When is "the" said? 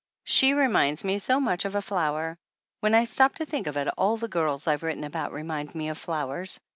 4.17-4.27